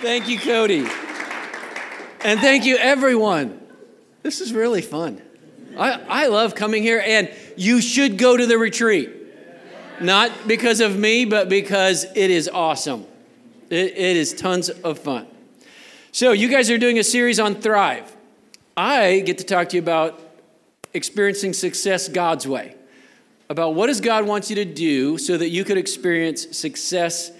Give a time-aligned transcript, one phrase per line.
[0.00, 0.86] Thank you, Cody.
[2.24, 3.60] And thank you, everyone.
[4.22, 5.20] This is really fun.
[5.78, 9.10] I, I love coming here, and you should go to the retreat.
[10.00, 13.04] Not because of me, but because it is awesome.
[13.68, 15.26] It, it is tons of fun.
[16.12, 18.16] So, you guys are doing a series on Thrive.
[18.78, 20.18] I get to talk to you about
[20.94, 22.74] experiencing success God's way,
[23.50, 27.32] about what does God want you to do so that you could experience success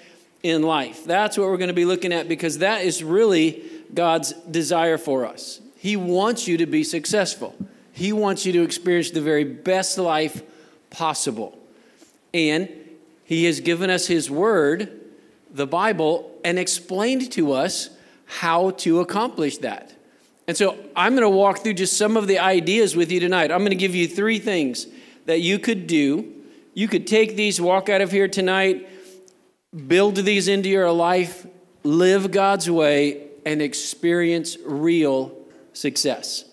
[0.43, 1.05] in life.
[1.05, 3.63] That's what we're going to be looking at because that is really
[3.93, 5.61] God's desire for us.
[5.77, 7.55] He wants you to be successful.
[7.93, 10.43] He wants you to experience the very best life
[10.91, 11.59] possible.
[12.33, 12.69] And
[13.25, 14.91] He has given us His Word,
[15.51, 17.91] the Bible, and explained to us
[18.27, 19.93] how to accomplish that.
[20.47, 23.53] And so I'm going to walk through just some of the ideas with you tonight.
[23.53, 24.87] I'm going to give you three things
[25.27, 26.33] that you could do.
[26.75, 28.89] You could take these, walk out of here tonight,
[29.87, 31.47] build these into your life,
[31.83, 35.35] live God's way, and experience real
[35.73, 36.45] success.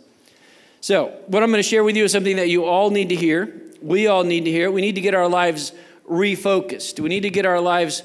[0.82, 3.16] So, what I'm going to share with you is something that you all need to
[3.16, 3.62] hear.
[3.82, 4.72] We all need to hear.
[4.72, 5.74] We need to get our lives
[6.10, 7.00] refocused.
[7.00, 8.04] We need to get our lives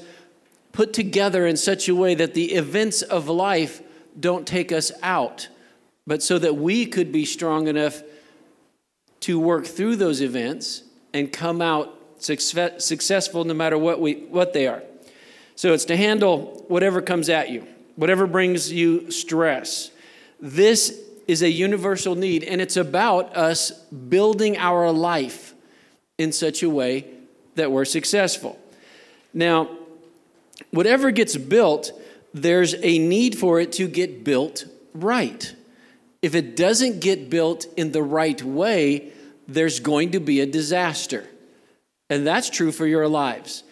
[0.71, 3.81] put together in such a way that the events of life
[4.19, 5.47] don't take us out,
[6.05, 8.01] but so that we could be strong enough
[9.21, 14.53] to work through those events and come out success, successful no matter what, we, what
[14.53, 14.83] they are.
[15.55, 19.91] So it's to handle whatever comes at you, whatever brings you stress.
[20.39, 25.53] This is a universal need, and it's about us building our life
[26.17, 27.05] in such a way
[27.55, 28.59] that we're successful.
[29.33, 29.69] Now,
[30.71, 31.91] whatever gets built,
[32.33, 35.55] there's a need for it to get built right.
[36.21, 39.11] If it doesn't get built in the right way,
[39.47, 41.27] there's going to be a disaster.
[42.09, 43.63] And that's true for your lives.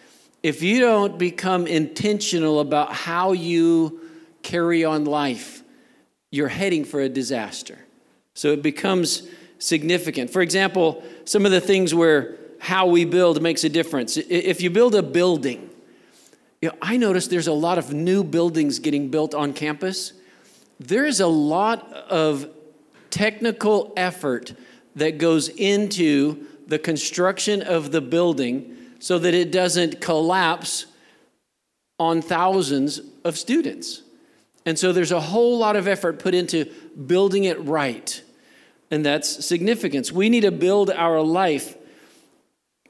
[0.42, 4.00] If you don't become intentional about how you
[4.42, 5.62] carry on life,
[6.30, 7.78] you're heading for a disaster.
[8.34, 10.30] So it becomes significant.
[10.30, 14.16] For example, some of the things where how we build makes a difference.
[14.16, 15.68] If you build a building,
[16.60, 20.12] you know, I notice there's a lot of new buildings getting built on campus.
[20.78, 22.48] There is a lot of
[23.10, 24.54] technical effort
[24.94, 30.86] that goes into the construction of the building so that it doesn't collapse
[31.98, 34.02] on thousands of students.
[34.64, 36.66] And so there's a whole lot of effort put into
[37.06, 38.22] building it right.
[38.92, 40.12] And that's significance.
[40.12, 41.76] We need to build our life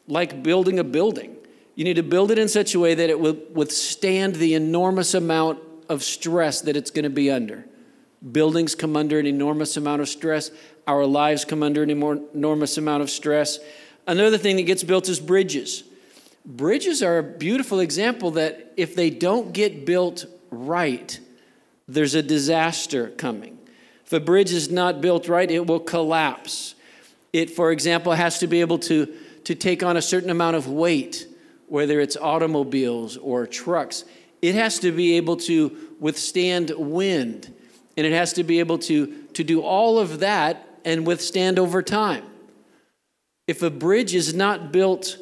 [0.06, 1.34] like building a building.
[1.76, 5.14] You need to build it in such a way that it will withstand the enormous
[5.14, 7.64] amount of stress that it's going to be under.
[8.32, 10.50] Buildings come under an enormous amount of stress.
[10.86, 13.58] Our lives come under an enormous amount of stress.
[14.06, 15.84] Another thing that gets built is bridges.
[16.44, 21.18] Bridges are a beautiful example that if they don't get built right,
[21.86, 23.58] there's a disaster coming.
[24.04, 26.74] If a bridge is not built right, it will collapse.
[27.32, 29.06] It, for example, has to be able to,
[29.44, 31.26] to take on a certain amount of weight,
[31.68, 34.04] whether it's automobiles or trucks.
[34.42, 37.54] It has to be able to withstand wind,
[37.96, 41.82] and it has to be able to, to do all of that and withstand over
[41.82, 42.24] time.
[43.46, 45.16] If a bridge is not built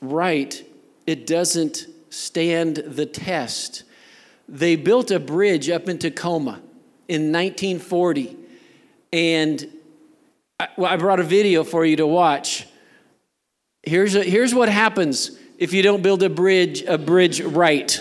[0.00, 0.64] right,
[1.06, 3.84] it doesn't stand the test.
[4.48, 6.60] They built a bridge up in Tacoma
[7.08, 8.36] in 1940,
[9.12, 9.66] and
[10.58, 12.66] I, well, I brought a video for you to watch.
[13.82, 17.98] Here's, a, here's what happens if you don't build a bridge, a bridge right.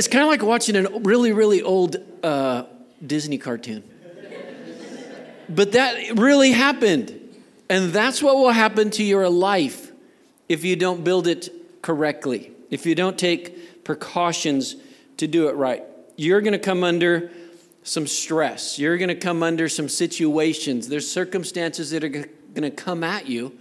[0.00, 2.64] It's kind of like watching a really, really old uh,
[3.06, 3.84] Disney cartoon.
[5.46, 7.20] But that really happened.
[7.68, 9.92] And that's what will happen to your life
[10.48, 14.76] if you don't build it correctly, if you don't take precautions
[15.18, 15.82] to do it right.
[16.16, 17.30] You're going to come under
[17.82, 18.78] some stress.
[18.78, 20.88] You're going to come under some situations.
[20.88, 23.52] There's circumstances that are going to come at you,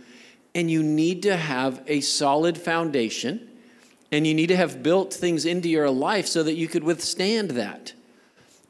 [0.55, 3.48] and you need to have a solid foundation
[4.11, 7.51] and you need to have built things into your life so that you could withstand
[7.51, 7.93] that.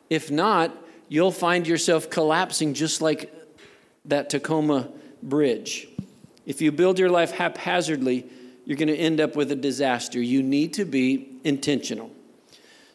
[0.09, 0.75] If not,
[1.07, 3.33] you'll find yourself collapsing just like
[4.05, 4.89] that Tacoma
[5.23, 5.87] bridge.
[6.45, 8.25] If you build your life haphazardly,
[8.65, 10.21] you're going to end up with a disaster.
[10.21, 12.11] You need to be intentional.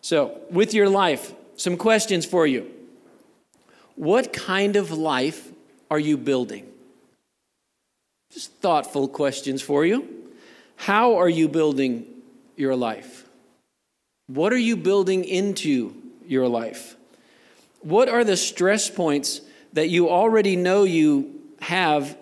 [0.03, 2.71] So, with your life, some questions for you.
[3.97, 5.51] What kind of life
[5.91, 6.67] are you building?
[8.33, 10.09] Just thoughtful questions for you.
[10.77, 12.07] How are you building
[12.57, 13.27] your life?
[14.27, 15.95] What are you building into
[16.27, 16.97] your life?
[17.81, 19.41] What are the stress points
[19.75, 22.17] that you already know you have?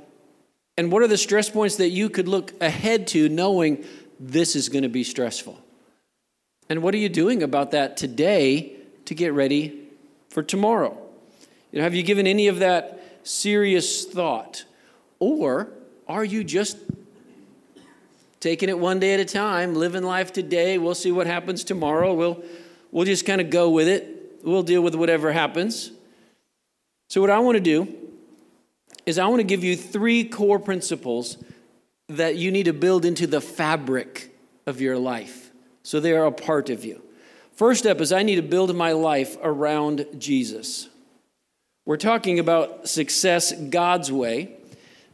[0.77, 3.85] And what are the stress points that you could look ahead to knowing
[4.19, 5.59] this is going to be stressful?
[6.69, 8.73] And what are you doing about that today
[9.05, 9.89] to get ready
[10.31, 10.97] for tomorrow?
[11.71, 14.65] You know, have you given any of that serious thought?
[15.19, 15.69] Or
[16.09, 16.79] are you just
[18.43, 20.77] taking it one day at a time, living life today.
[20.77, 22.13] We'll see what happens tomorrow.
[22.13, 22.43] We'll,
[22.91, 24.41] we'll just kind of go with it.
[24.43, 25.93] We'll deal with whatever happens.
[27.09, 27.95] So, what I want to do
[29.07, 31.39] is, I want to give you three core principles
[32.09, 34.35] that you need to build into the fabric
[34.67, 35.53] of your life
[35.85, 37.01] so they are a part of you.
[37.53, 40.89] First step is, I need to build my life around Jesus.
[41.87, 44.57] We're talking about success God's way.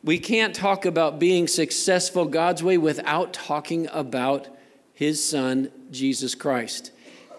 [0.02, 4.48] We can't talk about being successful God's way without talking about
[4.94, 6.92] His Son, Jesus Christ,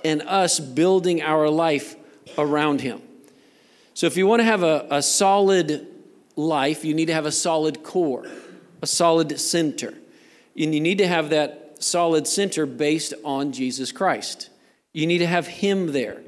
[0.03, 1.95] and us building our life
[2.37, 3.01] around Him.
[3.93, 5.87] So, if you want to have a, a solid
[6.35, 8.25] life, you need to have a solid core,
[8.81, 9.93] a solid center.
[10.57, 14.49] And you need to have that solid center based on Jesus Christ.
[14.91, 16.21] You need to have Him there.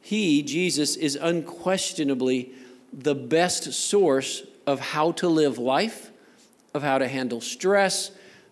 [0.00, 2.52] He, Jesus, is unquestionably
[2.92, 6.10] the best source of how to live life,
[6.72, 8.10] of how to handle stress,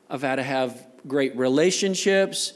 [0.08, 2.52] of how to have great relationships.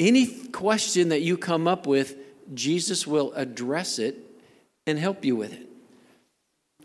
[0.00, 2.16] Any question that you come up with,
[2.54, 4.16] Jesus will address it
[4.86, 5.68] and help you with it.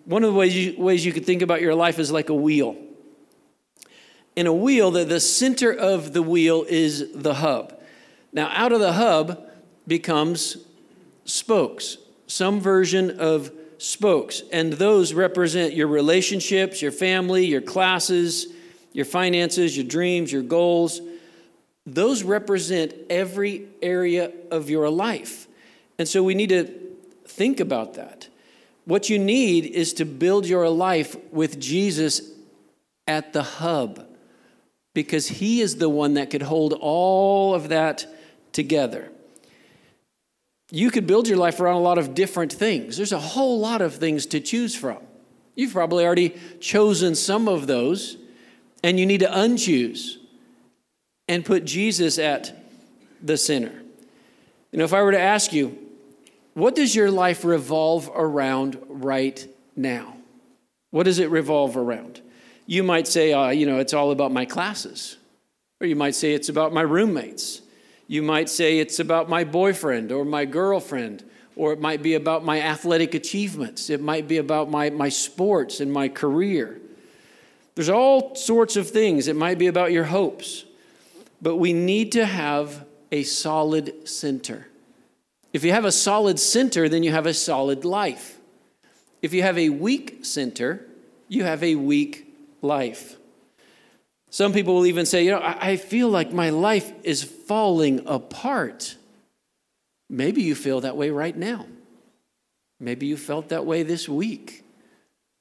[0.06, 2.36] One of the ways you, ways you could think about your life is like a
[2.36, 2.76] wheel.
[4.36, 7.80] In a wheel, the, the center of the wheel is the hub.
[8.34, 9.48] Now, out of the hub
[9.88, 10.58] becomes
[11.24, 11.98] spokes,
[12.28, 13.52] some version of
[13.84, 18.48] spokes, and those represent your relationships, your family, your classes,
[18.94, 21.02] your finances, your dreams, your goals.
[21.86, 25.50] Those represent every area of your life.
[26.00, 26.74] And so we need to
[27.28, 28.30] think about that.
[28.86, 32.22] What you need is to build your life with Jesus
[33.06, 34.08] at the hub
[34.94, 38.06] because he is the one that could hold all of that
[38.54, 39.13] together
[40.74, 42.98] you could build your life around a lot of different things.
[42.98, 44.98] There's a whole lot of things to choose from.
[45.54, 48.18] You've probably already chosen some of those,
[48.84, 50.18] and you need to unchoose
[51.28, 52.66] and put Jesus at
[53.22, 53.84] the center.
[54.72, 55.78] You know, if I were to ask you,
[56.56, 60.18] what does your life revolve around right now?
[60.90, 62.20] What does it revolve around?
[62.66, 65.18] You might say, uh, you know, it's all about my classes.
[65.80, 67.62] Or you might say it's about my roommates.
[68.08, 71.24] You might say it's about my boyfriend or my girlfriend,
[71.56, 73.90] or it might be about my athletic achievements.
[73.90, 76.80] It might be about my, my sports and my career.
[77.76, 79.28] There's all sorts of things.
[79.28, 80.66] It might be about your hopes.
[81.42, 84.68] But we need to have a solid center.
[85.52, 88.40] If you have a solid center, then you have a solid life.
[89.22, 90.86] If you have a weak center,
[91.28, 93.18] you have a weak life.
[94.34, 98.96] Some people will even say, you know, I, feel like my life is falling apart.
[100.10, 101.68] Maybe you feel that way right now.
[102.80, 104.64] Maybe you felt that way this week.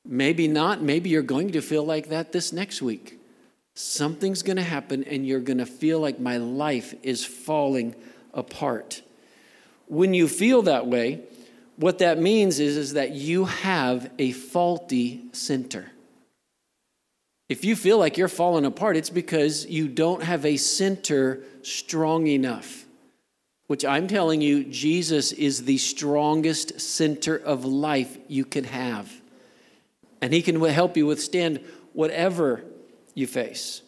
[0.04, 0.82] Maybe not.
[0.82, 3.18] Maybe you're going to feel like that this next week.
[3.74, 7.94] Something's going to happen, and you're going to feel like my life is falling
[8.34, 9.00] apart.
[9.86, 11.22] When you feel that way,
[11.76, 15.92] what that means is, is that you have a faulty center.
[17.52, 22.26] If you feel like you're falling apart, it's because you don't have a center strong
[22.26, 22.86] enough.
[23.66, 29.12] Which I'm telling you, Jesus is the strongest center of life you can have.
[30.22, 31.60] And He can help you withstand
[31.92, 32.64] whatever
[33.14, 33.82] you face,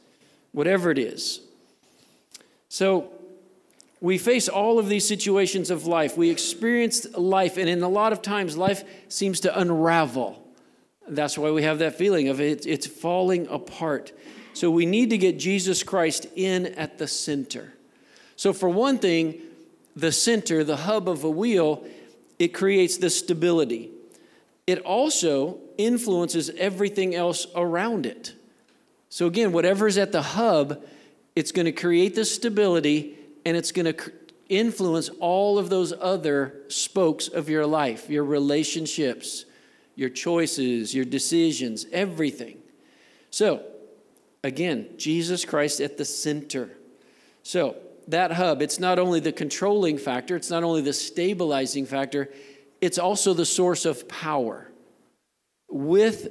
[0.52, 1.40] whatever it is.
[2.68, 3.12] So,
[4.02, 6.18] we face all of these situations of life.
[6.18, 10.43] We experience life, and in a lot of times, life seems to unravel.
[11.08, 14.12] That's why we have that feeling of it, it's falling apart.
[14.54, 17.74] So we need to get Jesus Christ in at the center.
[18.36, 19.40] So, for one thing,
[19.94, 21.84] the center, the hub of a wheel,
[22.38, 23.90] it creates the stability.
[24.66, 28.34] It also influences everything else around it.
[29.08, 30.84] So, again, whatever's at the hub,
[31.36, 34.12] it's going to create the stability and it's going to
[34.48, 39.44] influence all of those other spokes of your life, your relationships,
[39.96, 42.58] your choices, your decisions, everything.
[43.30, 43.62] So,
[44.42, 46.70] again, Jesus Christ at the center.
[47.42, 47.76] So,
[48.08, 52.30] that hub, it's not only the controlling factor, it's not only the stabilizing factor,
[52.80, 54.70] it's also the source of power.
[55.68, 56.28] With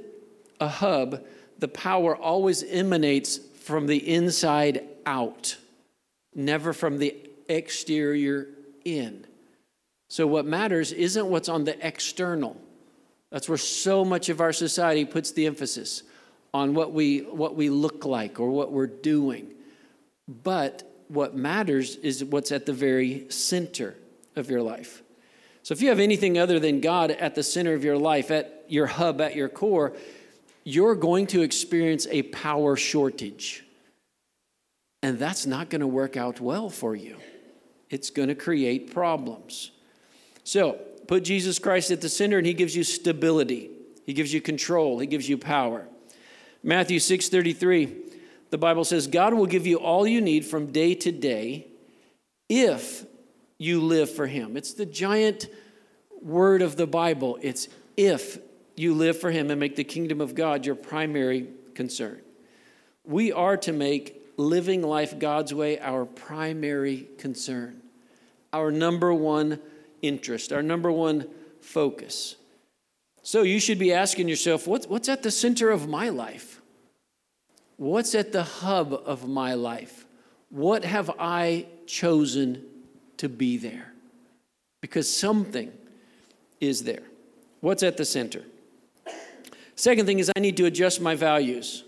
[0.60, 1.24] a hub,
[1.58, 5.58] the power always emanates from the inside out,
[6.36, 7.16] never from the
[7.50, 8.50] exterior
[8.86, 9.26] in.
[10.10, 12.56] So, what matters isn't what's on the external.
[13.34, 16.04] That's where so much of our society puts the emphasis
[16.54, 19.56] on what we, what we look like or what we're doing.
[20.28, 23.96] But what matters is what's at the very center
[24.36, 25.02] of your life.
[25.64, 28.66] So, if you have anything other than God at the center of your life, at
[28.68, 29.94] your hub, at your core,
[30.64, 33.64] you're going to experience a power shortage.
[35.02, 37.18] And that's not going to work out well for you.
[37.90, 39.72] It's going to create problems.
[40.44, 43.70] So, put Jesus Christ at the center, and He gives you stability,
[44.06, 45.88] He gives you control, He gives you power.
[46.64, 47.96] Matthew 6 33,
[48.50, 51.68] the Bible says, God will give you all you need from day to day
[52.48, 53.06] if
[53.58, 54.56] you live for Him.
[54.56, 55.48] It's the giant
[56.22, 57.38] word of the Bible.
[57.42, 57.68] It's
[57.98, 58.40] if
[58.76, 62.22] you live for Him and make the kingdom of God your primary concern.
[63.04, 67.82] We are to make living life God's way our primary concern,
[68.52, 69.60] our number one
[70.04, 71.28] interest, our number one
[71.60, 72.36] focus.
[73.24, 76.62] So you should be asking yourself what's, what's at the center of my life?
[77.78, 80.06] What's at the hub of my life?
[80.50, 82.64] What have I chosen
[83.18, 83.94] to be there?
[84.82, 85.72] Because something
[86.60, 87.04] is there.
[87.62, 88.44] What's at the center?
[89.76, 91.84] Second thing is, I need to adjust my values.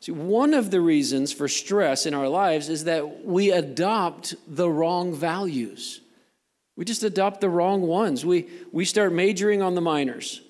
[0.00, 4.70] See, one of the reasons for stress in our lives is that we adopt the
[4.70, 6.00] wrong values.
[6.80, 8.24] We just adopt the wrong ones.
[8.24, 10.40] We, we start majoring on the minors.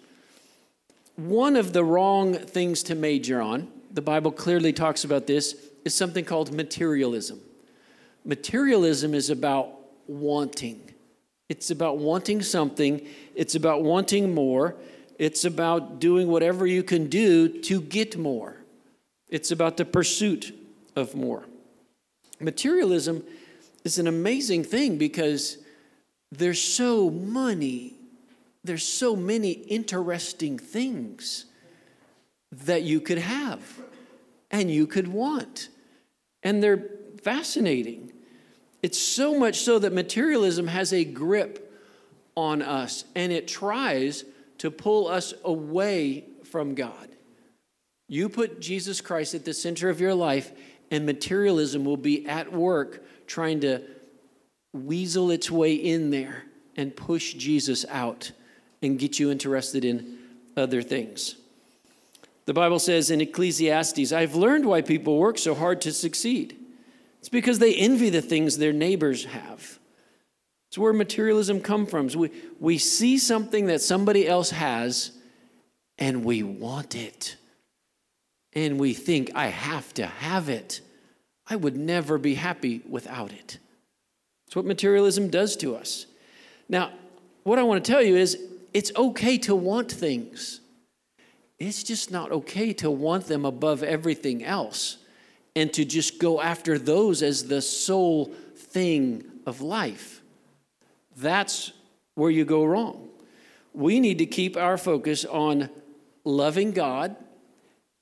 [1.16, 5.92] One of the wrong things to major on, the Bible clearly talks about this, is
[5.92, 7.40] something called materialism.
[8.24, 9.70] Materialism is about
[10.06, 10.94] wanting.
[11.48, 14.76] It's about wanting something, it's about wanting more,
[15.18, 18.54] it's about doing whatever you can do to get more.
[19.30, 20.56] It's about the pursuit
[20.94, 21.42] of more.
[22.38, 23.24] Materialism
[23.82, 25.56] is an amazing thing because
[26.32, 27.94] there's so many,
[28.62, 31.46] there's so many interesting things
[32.52, 33.60] that you could have
[34.50, 35.68] and you could want.
[36.42, 36.88] And they're
[37.22, 38.12] fascinating.
[38.82, 41.72] It's so much so that materialism has a grip
[42.34, 44.24] on us and it tries
[44.58, 47.08] to pull us away from God.
[48.08, 50.50] You put Jesus Christ at the center of your life,
[50.90, 53.82] and materialism will be at work trying to
[54.72, 56.44] weasel its way in there
[56.76, 58.32] and push Jesus out
[58.82, 60.18] and get you interested in
[60.56, 61.36] other things.
[62.46, 66.56] The Bible says in Ecclesiastes, I've learned why people work so hard to succeed.
[67.18, 69.78] It's because they envy the things their neighbors have.
[70.68, 72.08] It's where materialism comes from.
[72.08, 75.12] We, we see something that somebody else has
[75.98, 77.36] and we want it.
[78.52, 80.80] And we think, I have to have it.
[81.46, 83.58] I would never be happy without it.
[84.50, 86.06] It's what materialism does to us.
[86.68, 86.90] Now,
[87.44, 88.36] what I want to tell you is
[88.74, 90.60] it's okay to want things.
[91.60, 94.96] It's just not okay to want them above everything else
[95.54, 98.24] and to just go after those as the sole
[98.56, 100.20] thing of life.
[101.16, 101.70] That's
[102.16, 103.08] where you go wrong.
[103.72, 105.70] We need to keep our focus on
[106.24, 107.14] loving God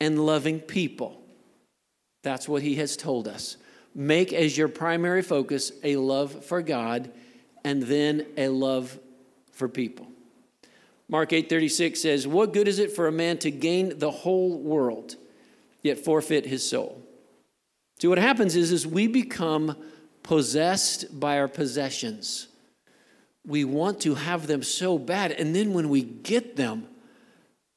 [0.00, 1.20] and loving people.
[2.22, 3.58] That's what he has told us
[3.98, 7.10] make as your primary focus a love for God
[7.64, 8.96] and then a love
[9.50, 10.06] for people.
[11.08, 15.16] Mark 8:36 says, "What good is it for a man to gain the whole world
[15.82, 17.02] yet forfeit his soul?"
[17.98, 19.76] See what happens is is we become
[20.22, 22.46] possessed by our possessions.
[23.44, 26.86] We want to have them so bad and then when we get them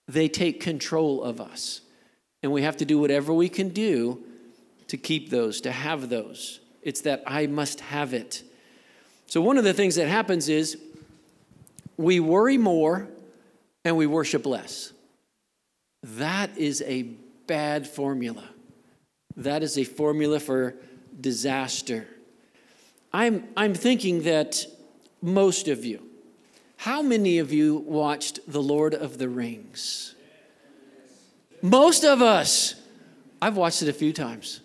[0.08, 1.82] they take control of us.
[2.44, 4.24] And we have to do whatever we can do
[4.91, 6.60] to keep those, to have those.
[6.81, 8.43] It's that I must have it.
[9.25, 10.77] So, one of the things that happens is
[11.95, 13.07] we worry more
[13.86, 14.91] and we worship less.
[16.03, 17.03] That is a
[17.48, 18.43] bad formula.
[19.38, 20.75] That is a formula for
[21.21, 22.05] disaster.
[23.13, 24.65] I'm, I'm thinking that
[25.21, 26.01] most of you
[26.75, 30.15] How many of you watched The Lord of the Rings?
[31.62, 32.75] Most of us.
[33.41, 34.60] I've watched it a few times.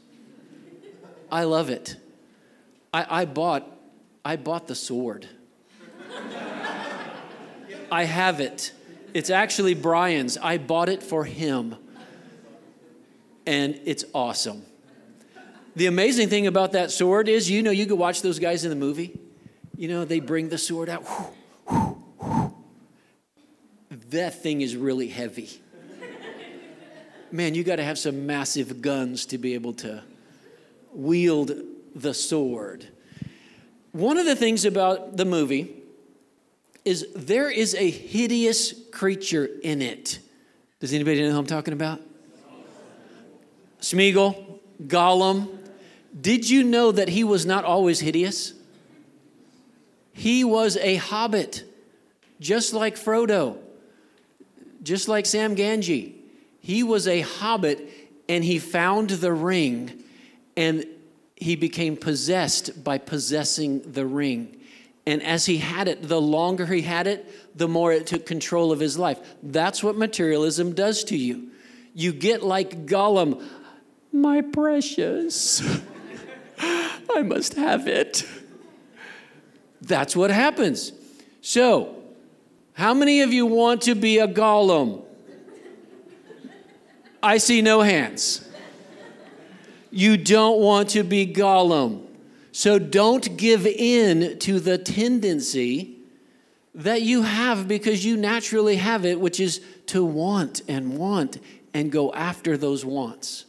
[1.31, 1.97] I love it.
[2.93, 3.71] I, I bought
[4.25, 5.29] I bought the sword.
[7.93, 8.73] I have it.
[9.15, 10.37] It's actually Brian's.
[10.37, 11.77] I bought it for him.
[13.47, 14.65] And it's awesome.
[15.77, 18.71] The amazing thing about that sword is, you know, you could watch those guys in
[18.71, 19.17] the movie.
[19.77, 21.05] You know, they bring the sword out.
[24.11, 25.51] That thing is really heavy.
[27.31, 30.03] Man, you got to have some massive guns to be able to
[30.97, 31.53] wield
[31.95, 32.89] the sword.
[33.93, 35.75] One of the things about the movie
[36.85, 40.19] is there is a hideous creature in it.
[40.81, 42.01] Does anybody know who I'm talking about?
[43.81, 45.49] Smeagol, Gollum.
[46.19, 48.53] Did you know that he was not always hideous?
[50.13, 51.65] He was a hobbit,
[52.41, 53.59] just like Frodo,
[54.83, 56.15] just like Sam Gamgee.
[56.61, 57.89] He was a hobbit
[58.29, 60.05] and he found the ring
[60.57, 60.87] and
[61.37, 64.57] he became possessed by possessing the ring.
[65.07, 68.73] And as he had it, the longer he had it, the more it took control
[68.73, 69.19] of his life.
[69.43, 71.51] That's what materialism does to you.
[71.95, 73.43] You get like Gollum,
[74.13, 75.63] my precious,
[76.59, 78.27] I must have it.
[79.81, 80.93] That's what happens.
[81.41, 82.03] So,
[82.73, 85.03] how many of you want to be a Gollum?
[87.23, 88.46] I see no hands.
[89.97, 92.05] You don't want to be Gollum.
[92.53, 95.97] So don't give in to the tendency
[96.75, 101.39] that you have because you naturally have it, which is to want and want
[101.73, 103.47] and go after those wants.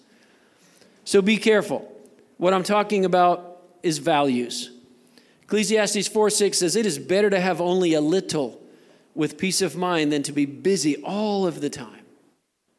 [1.04, 1.94] So be careful.
[2.38, 4.72] What I'm talking about is values.
[5.44, 8.62] Ecclesiastes 4 6 says, It is better to have only a little
[9.13, 12.06] with peace of mind than to be busy all of the time.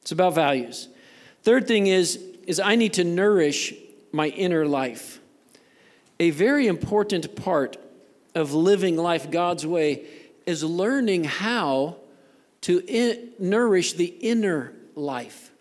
[0.01, 0.89] It's about values.
[1.43, 3.75] Third thing is, is I need to nourish
[4.11, 5.21] my inner life.
[6.19, 7.77] A very important part
[8.35, 10.07] of living life God's way
[10.47, 11.97] is learning how
[12.63, 15.53] to in, nourish the inner life,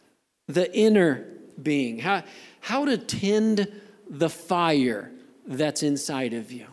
[0.47, 1.27] the inner
[1.61, 2.23] being, how,
[2.61, 3.69] how to tend
[4.09, 5.11] the fire
[5.45, 6.67] that's inside of you.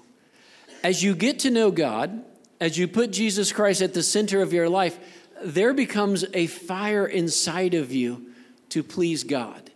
[0.85, 2.25] As you get to know God,
[2.61, 4.97] as you put Jesus Christ at the center of your life,
[5.43, 8.27] there becomes a fire inside of you
[8.69, 9.73] to please God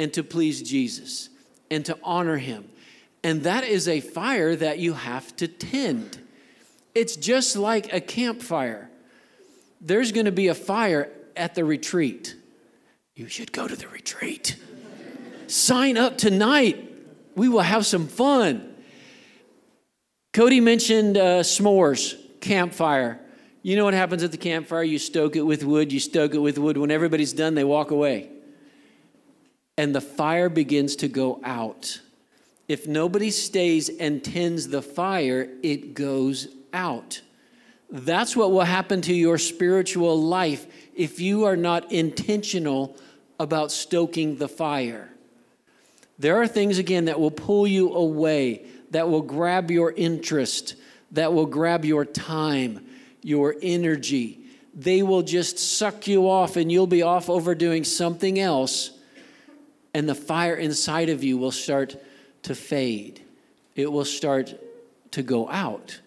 [0.00, 1.28] and to please Jesus
[1.70, 2.64] and to honor Him.
[3.22, 6.18] And that is a fire that you have to tend.
[6.94, 8.90] It's just like a campfire.
[9.78, 12.34] There's going to be a fire at the retreat.
[13.14, 14.56] You should go to the retreat.
[15.48, 16.82] Sign up tonight.
[17.36, 18.74] We will have some fun.
[20.32, 23.20] Cody mentioned uh, s'mores, campfire.
[23.62, 24.82] You know what happens at the campfire?
[24.82, 26.78] You stoke it with wood, you stoke it with wood.
[26.78, 28.30] When everybody's done, they walk away.
[29.76, 32.00] And the fire begins to go out.
[32.68, 37.22] If nobody stays and tends the fire, it goes out.
[37.90, 42.96] That's what will happen to your spiritual life if you are not intentional
[43.40, 45.08] about stoking the fire.
[46.18, 50.76] There are things, again, that will pull you away, that will grab your interest,
[51.12, 52.86] that will grab your time
[53.22, 54.38] your energy.
[54.74, 58.92] They will just suck you off, and you'll be off over doing something else,
[59.94, 61.96] and the fire inside of you will start
[62.42, 63.22] to fade.
[63.74, 64.54] It will start
[65.12, 66.00] to go out.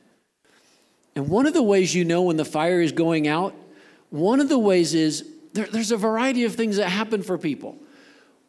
[1.15, 3.55] And one of the ways you know when the fire is going out,
[4.09, 7.77] one of the ways is there, there's a variety of things that happen for people.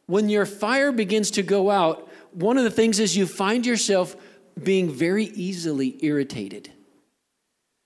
[0.07, 4.17] When your fire begins to go out, one of the things is you find yourself
[4.63, 6.71] being very easily irritated.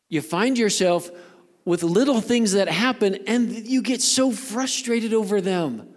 [0.09, 1.11] You find yourself
[1.65, 5.88] with little things that happen and you get so frustrated over them.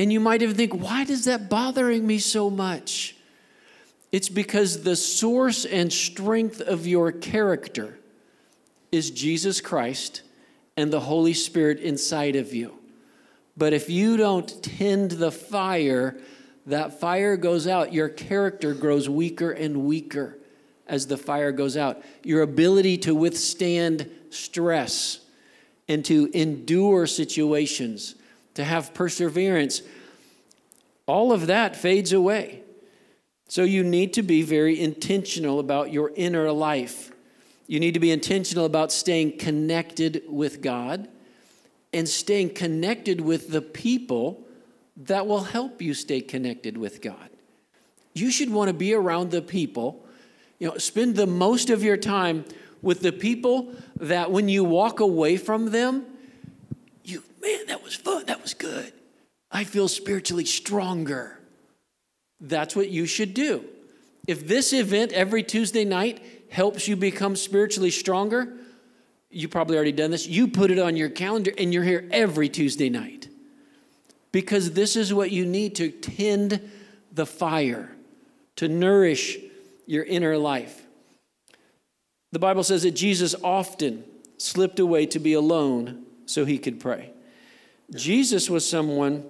[0.00, 3.16] And you might even think, why is that bothering me so much?
[4.10, 7.98] It's because the source and strength of your character
[8.90, 10.22] is Jesus Christ
[10.74, 12.78] and the Holy Spirit inside of you.
[13.58, 16.16] But if you don't tend the fire,
[16.64, 20.38] that fire goes out, your character grows weaker and weaker
[20.86, 22.02] as the fire goes out.
[22.22, 25.20] Your ability to withstand stress
[25.88, 28.14] and to endure situations,
[28.54, 29.82] to have perseverance,
[31.06, 32.62] all of that fades away.
[33.48, 37.10] So you need to be very intentional about your inner life.
[37.66, 41.08] You need to be intentional about staying connected with God
[41.92, 44.46] and staying connected with the people
[44.96, 47.30] that will help you stay connected with God.
[48.14, 50.06] You should want to be around the people
[50.60, 52.44] you know, spend the most of your time
[52.82, 56.04] with the people that when you walk away from them,
[57.10, 58.26] you, man, that was fun.
[58.26, 58.92] That was good.
[59.50, 61.38] I feel spiritually stronger.
[62.40, 63.64] That's what you should do.
[64.26, 68.54] If this event every Tuesday night helps you become spiritually stronger,
[69.30, 70.26] you probably already done this.
[70.26, 73.28] You put it on your calendar and you're here every Tuesday night.
[74.32, 76.70] Because this is what you need to tend
[77.12, 77.90] the fire,
[78.56, 79.38] to nourish
[79.86, 80.86] your inner life.
[82.32, 84.04] The Bible says that Jesus often
[84.38, 87.12] slipped away to be alone so he could pray.
[87.94, 89.24] Jesus was someone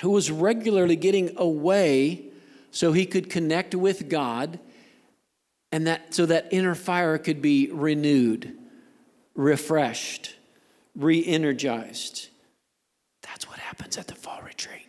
[0.00, 2.26] who was regularly getting away
[2.70, 4.58] so he could connect with God
[5.72, 8.56] and that so that inner fire could be renewed,
[9.34, 10.36] refreshed,
[10.94, 12.28] re-energized.
[13.22, 14.86] That's what happens at the fall retreat.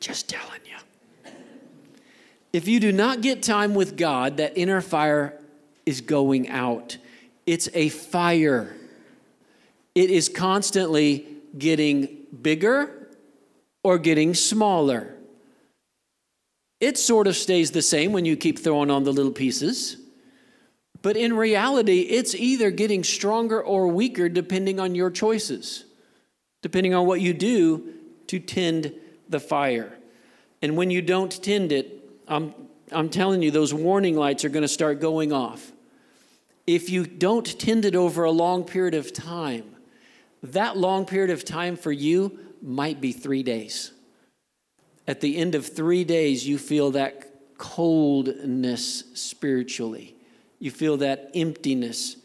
[0.00, 1.32] Just telling you.
[2.52, 5.38] If you do not get time with God, that inner fire
[5.84, 6.96] is going out.
[7.46, 8.76] It's a fire.
[10.00, 11.26] It is constantly
[11.58, 13.10] getting bigger
[13.84, 15.14] or getting smaller.
[16.80, 19.98] It sort of stays the same when you keep throwing on the little pieces.
[21.02, 25.84] But in reality, it's either getting stronger or weaker depending on your choices,
[26.62, 27.92] depending on what you do
[28.28, 28.94] to tend
[29.28, 29.98] the fire.
[30.62, 32.54] And when you don't tend it, I'm,
[32.90, 35.72] I'm telling you, those warning lights are going to start going off.
[36.66, 39.76] If you don't tend it over a long period of time,
[40.42, 43.92] that long period of time for you might be three days.
[45.06, 50.14] At the end of three days, you feel that coldness spiritually.
[50.58, 52.16] You feel that emptiness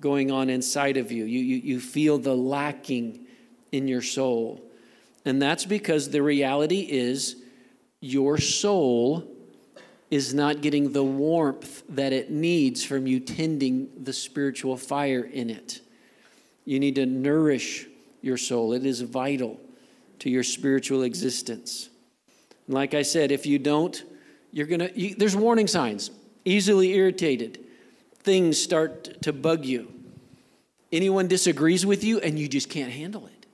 [0.00, 1.24] going on inside of you.
[1.24, 3.26] You, you, you feel the lacking
[3.72, 4.62] in your soul.
[5.24, 7.36] And that's because the reality is
[8.00, 9.28] your soul
[10.10, 15.50] is not getting the warmth that it needs from you tending the spiritual fire in
[15.50, 15.80] it.
[16.68, 17.86] You need to nourish
[18.20, 19.58] your soul, it is vital
[20.18, 21.88] to your spiritual existence.
[22.66, 24.04] And like I said, if you don't,
[24.52, 26.10] you're gonna, you, there's warning signs.
[26.44, 27.58] Easily irritated,
[28.18, 29.90] things start to bug you.
[30.92, 33.46] Anyone disagrees with you, and you just can't handle it.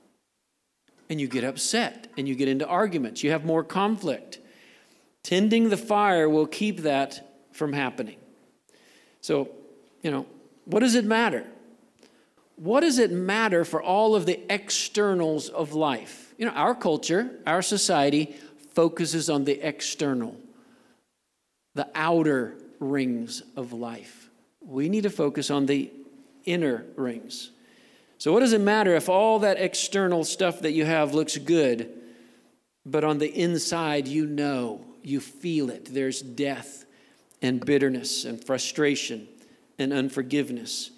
[1.09, 3.23] And you get upset, and you get into arguments.
[3.23, 4.39] You have more conflict.
[5.23, 8.17] Tending the fire will keep that from happening.
[9.21, 9.51] So,
[10.01, 10.25] you know,
[10.65, 11.45] what does it matter?
[12.55, 16.33] What does it matter for all of the externals of life?
[16.37, 18.35] You know, our culture, our society
[18.73, 20.35] focuses on the external,
[21.73, 24.29] the outer rings of life.
[24.61, 25.91] We need to focus on the
[26.45, 27.51] inner rings.
[28.17, 31.91] So, what does it matter if all that external stuff that you have looks good,
[32.85, 35.85] but on the inside you know you feel it.
[35.93, 36.85] There's death
[37.41, 39.27] and bitterness and frustration
[39.77, 40.91] and unforgiveness.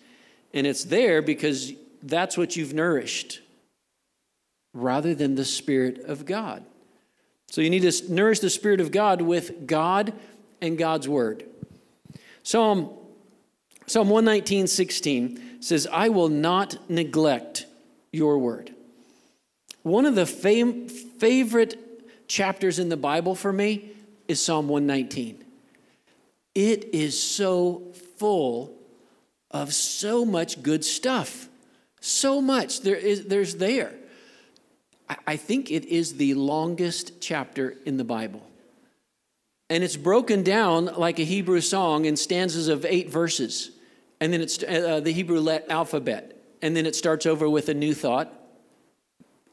[0.53, 3.41] And it's there because that's what you've nourished
[4.73, 6.63] rather than the Spirit of God.
[7.49, 10.13] So you need to nourish the Spirit of God with God
[10.62, 11.45] and God's Word.
[12.43, 12.89] Psalm,
[13.88, 17.65] Psalm 119, 16 says, I will not neglect
[18.12, 18.73] your word.
[19.83, 23.91] One of the fam- favorite chapters in the Bible for me
[24.27, 25.43] is Psalm 119.
[26.55, 28.76] It is so full
[29.51, 31.47] of so much good stuff.
[31.99, 33.93] So much there is there's there.
[35.25, 38.45] I, think it is the longest chapter in the Bible.
[39.69, 43.71] And it's broken down like a Hebrew song in stanzas of eight verses.
[44.19, 46.36] And then it's uh, the Hebrew alphabet.
[46.62, 48.33] And then it starts over with a new thought.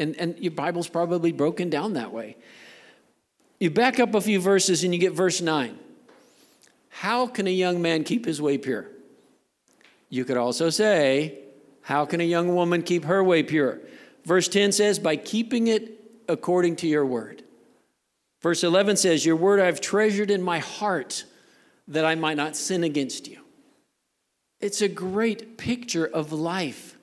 [0.00, 2.36] And, and your Bible's probably broken down that way.
[3.60, 5.78] You back up a few verses and you get verse 9.
[6.88, 8.86] How can a young man keep his way pure?
[10.14, 11.40] You could also say,
[11.82, 13.80] How can a young woman keep her way pure?
[14.24, 15.90] Verse 10 says, By keeping it
[16.28, 17.42] according to your word.
[18.40, 21.24] Verse 11 says, Your word I've treasured in my heart
[21.88, 23.40] that I might not sin against you.
[24.60, 26.96] It's a great picture of life.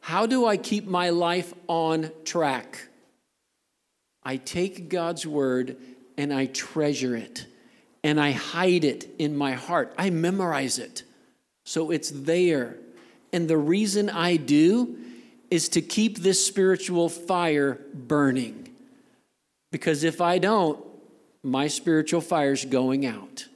[0.00, 2.88] How do I keep my life on track?
[4.24, 5.76] I take God's word
[6.18, 7.46] and I treasure it
[8.02, 9.94] and I hide it in my heart.
[9.96, 11.04] I memorize it
[11.66, 12.76] so it's there.
[13.32, 14.96] And the reason I do
[15.50, 18.68] is to keep this spiritual fire burning.
[19.72, 20.78] Because if I don't,
[21.42, 23.46] my spiritual fire's going out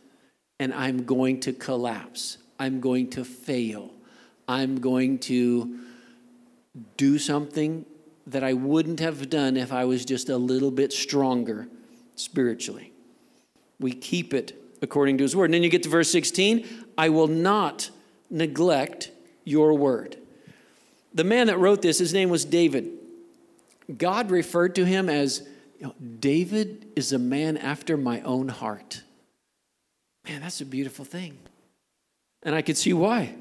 [0.59, 2.38] and I'm going to collapse.
[2.59, 3.92] I'm going to fail.
[4.49, 5.79] I'm going to
[6.96, 7.87] do something
[8.27, 11.68] that I wouldn't have done if I was just a little bit stronger
[12.16, 12.92] spiritually.
[13.79, 15.46] We keep it according to his word.
[15.46, 16.66] And then you get to verse 16
[16.99, 17.90] I will not
[18.31, 19.11] neglect
[19.45, 20.16] your word.
[21.12, 22.90] The man that wrote this, his name was David.
[23.97, 25.47] God referred to him as
[26.21, 29.03] David is a man after my own heart.
[30.27, 31.38] Man, that's a beautiful thing.
[32.43, 33.35] And I could see why.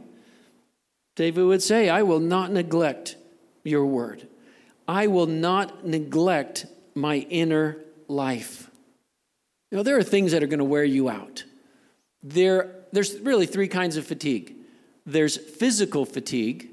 [1.16, 3.18] David would say, I will not neglect
[3.64, 4.28] your word.
[4.88, 8.72] I will not neglect my inner life.
[9.70, 11.44] You know, there are things that are going to wear you out.
[12.24, 14.56] There, there's really three kinds of fatigue
[15.12, 16.70] there's physical fatigue,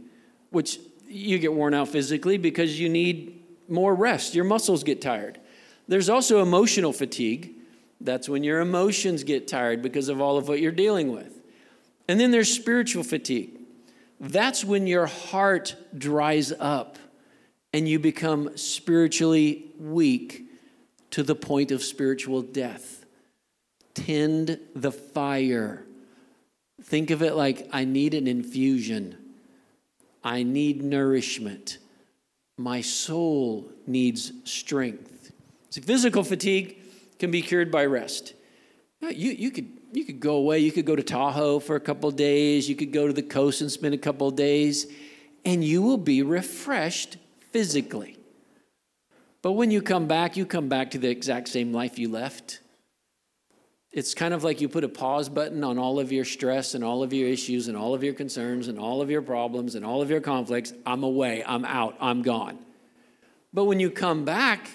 [0.50, 5.40] which you get worn out physically because you need more rest, your muscles get tired.
[5.88, 7.54] There's also emotional fatigue.
[8.00, 11.32] That's when your emotions get tired because of all of what you're dealing with.
[12.08, 13.58] And then there's spiritual fatigue.
[14.20, 16.98] That's when your heart dries up
[17.72, 20.44] and you become spiritually weak
[21.10, 23.04] to the point of spiritual death.
[23.94, 25.85] Tend the fire.
[26.86, 29.16] Think of it like I need an infusion,
[30.22, 31.78] I need nourishment.
[32.58, 35.30] My soul needs strength.
[35.68, 36.78] See, physical fatigue
[37.18, 38.32] can be cured by rest.
[39.02, 40.60] You, you, could, you could go away.
[40.60, 42.66] You could go to Tahoe for a couple days.
[42.66, 44.86] You could go to the coast and spend a couple days,
[45.44, 47.18] and you will be refreshed
[47.50, 48.16] physically.
[49.42, 52.60] But when you come back, you come back to the exact same life you left.
[53.96, 56.84] It's kind of like you put a pause button on all of your stress and
[56.84, 59.86] all of your issues and all of your concerns and all of your problems and
[59.86, 60.74] all of your conflicts.
[60.84, 62.58] I'm away, I'm out, I'm gone.
[63.54, 64.68] But when you come back,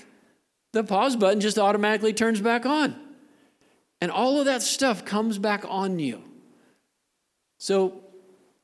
[0.73, 2.99] the pause button just automatically turns back on.
[4.01, 6.23] And all of that stuff comes back on you.
[7.59, 8.01] So,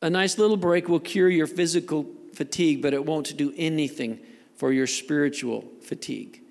[0.02, 4.22] a nice little break will cure your physical fatigue, but it won't do anything
[4.56, 6.42] for your spiritual fatigue.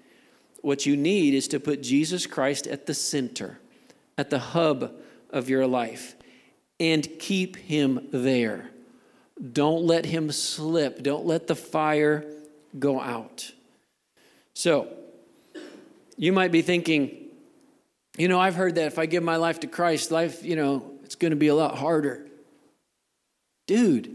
[0.63, 3.59] What you need is to put Jesus Christ at the center,
[4.19, 4.93] at the hub
[5.31, 6.15] of your life,
[6.79, 8.71] and keep him there.
[9.53, 11.03] Don't let him slip.
[11.03, 12.25] Don't let the fire
[12.79, 13.51] go out.
[14.55, 14.89] So,
[16.17, 17.15] you might be thinking,
[18.17, 20.93] you know, I've heard that if I give my life to Christ, life, you know,
[21.05, 22.27] it's going to be a lot harder.
[23.67, 24.15] Dude,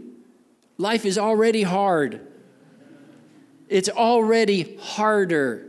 [0.78, 2.20] life is already hard.
[3.68, 5.68] It's already harder.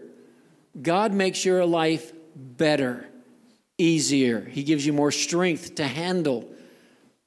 [0.82, 3.06] God makes your life better,
[3.84, 4.42] easier.
[4.42, 6.50] He gives you more strength to handle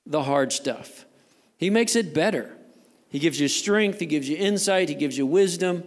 [0.06, 1.04] the hard stuff.
[1.58, 2.56] He makes it better.
[3.08, 5.84] He gives you strength, He gives you insight, He gives you wisdom,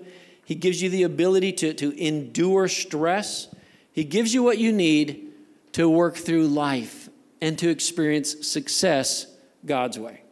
[0.49, 3.49] he gives you the ability to, to endure stress.
[3.91, 5.31] He gives you what you need
[5.73, 7.07] to work through life
[7.39, 9.27] and to experience success
[9.63, 10.23] God's way.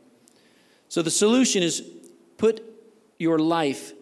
[0.89, 1.88] So the solution is
[2.39, 2.63] put
[3.19, 3.93] your life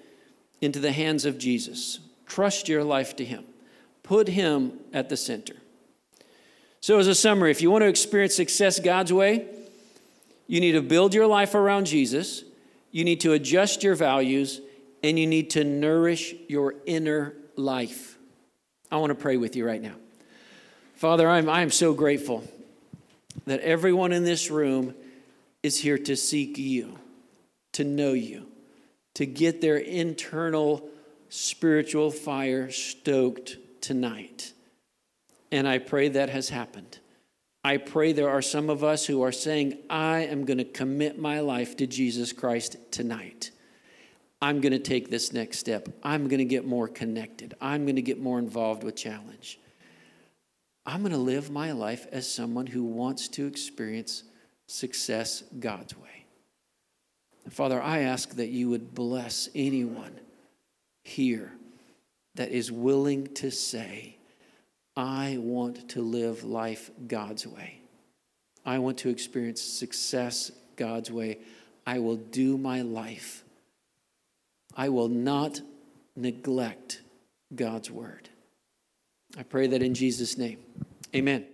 [0.62, 2.00] into the hands of Jesus.
[2.26, 3.44] Trust your life to Him.
[4.02, 5.56] Put Him at the center.
[6.86, 9.48] So, as a summary, if you want to experience success God's way,
[10.46, 12.44] you need to build your life around Jesus.
[12.92, 14.62] You need to adjust your values
[15.02, 18.20] and you need to nourish your inner life.
[18.92, 19.96] I want to pray with you right now.
[20.94, 22.44] Father, I'm, I'm so grateful
[23.48, 24.94] that everyone in this room
[25.64, 27.00] is here to seek you,
[27.72, 28.46] to know you,
[29.16, 30.88] to get their internal
[31.30, 34.54] spiritual fire stoked tonight.
[35.56, 37.00] And I pray that has happened.
[37.64, 41.18] I pray there are some of us who are saying, I am going to commit
[41.18, 43.52] my life to Jesus Christ tonight.
[44.42, 45.88] I'm going to take this next step.
[46.04, 47.54] I'm going to get more connected.
[47.62, 49.58] I'm going to get more involved with challenge.
[50.86, 54.24] I'm going to live my life as someone who wants to experience
[54.68, 56.26] success God's way.
[57.50, 60.20] Father, I ask that you would bless anyone
[61.06, 61.54] here
[62.36, 64.18] that is willing to say,
[64.96, 67.80] I want to live life God's way.
[68.66, 71.40] I want to experience success God's way.
[71.86, 73.46] I will do my life
[74.76, 75.62] I will not
[76.16, 77.02] neglect
[77.56, 78.30] God's word.
[79.38, 80.60] I pray that in Jesus' name.
[81.16, 81.46] Amen.